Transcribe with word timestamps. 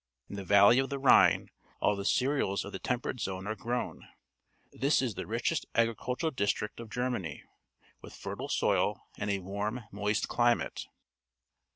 In 0.27 0.35
the 0.35 0.43
valley 0.43 0.79
of 0.79 0.89
the 0.89 0.97
Rhine 0.97 1.51
all 1.79 1.95
the 1.95 2.05
cereals 2.05 2.65
of 2.65 2.71
the 2.71 2.79
Temperate 2.79 3.19
Zone 3.19 3.45
are 3.45 3.53
grown. 3.55 4.07
This 4.71 4.99
is 4.99 5.13
the 5.13 5.27
richest 5.27 5.67
agricultural 5.75 6.31
district 6.31 6.79
of 6.79 6.89
Germany, 6.89 7.43
with 8.01 8.15
fertile 8.15 8.49
soil 8.49 8.99
and 9.19 9.29
a 9.29 9.37
warm, 9.37 9.81
moist 9.91 10.27
climate. 10.27 10.87